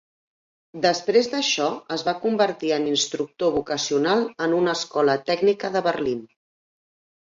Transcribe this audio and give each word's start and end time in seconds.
Després 0.85 1.29
d'això, 1.33 1.67
es 1.97 2.07
va 2.09 2.15
convertir 2.25 2.73
en 2.79 2.89
instructor 2.95 3.55
vocacional 3.61 4.27
en 4.49 4.59
una 4.65 4.77
escola 4.83 5.21
tècnica 5.33 5.77
de 5.81 5.89
Berlín. 5.95 6.31